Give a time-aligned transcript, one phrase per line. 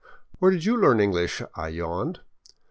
[0.39, 2.21] "Where did you learn English?" I yawned.